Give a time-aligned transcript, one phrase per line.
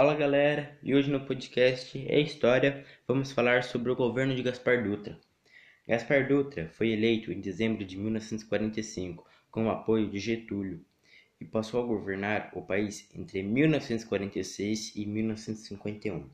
[0.00, 4.82] Fala galera, e hoje no podcast é História, vamos falar sobre o governo de Gaspar
[4.82, 5.20] Dutra.
[5.86, 10.82] Gaspar Dutra foi eleito em dezembro de 1945 com o apoio de Getúlio
[11.38, 16.30] e passou a governar o país entre 1946 e 1951.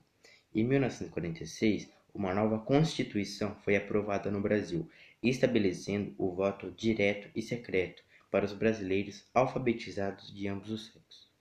[0.54, 4.88] Em 1946, uma nova Constituição foi aprovada no Brasil,
[5.20, 11.35] estabelecendo o voto direto e secreto para os brasileiros alfabetizados de ambos os sexos.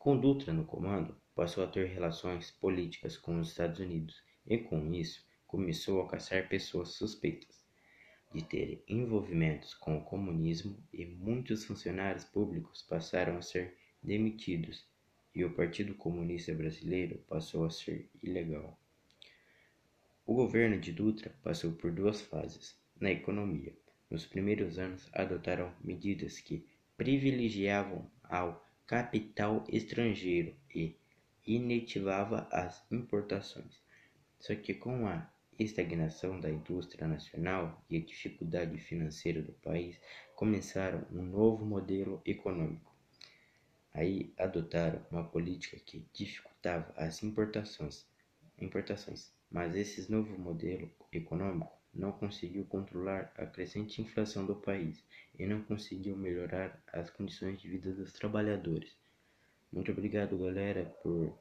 [0.00, 4.94] Com Dutra no comando, passou a ter relações políticas com os Estados Unidos e, com
[4.94, 7.62] isso, começou a caçar pessoas suspeitas
[8.32, 14.88] de terem envolvimentos com o comunismo e muitos funcionários públicos passaram a ser demitidos
[15.34, 18.80] e o Partido Comunista Brasileiro passou a ser ilegal.
[20.24, 23.76] O governo de Dutra passou por duas fases na economia.
[24.08, 30.98] Nos primeiros anos, adotaram medidas que privilegiavam ao capital estrangeiro e
[31.46, 33.80] inativava as importações.
[34.40, 39.96] Só que com a estagnação da indústria nacional e a dificuldade financeira do país,
[40.34, 42.92] começaram um novo modelo econômico.
[43.94, 48.04] Aí adotaram uma política que dificultava as importações,
[48.60, 49.32] importações.
[49.48, 55.02] Mas esse novo modelo econômico não conseguiu controlar a crescente inflação do país
[55.38, 58.96] e não conseguiu melhorar as condições de vida dos trabalhadores.
[59.72, 61.36] Muito obrigado, galera, por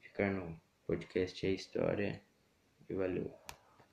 [0.00, 2.22] ficar no podcast A História
[2.88, 3.55] e valeu.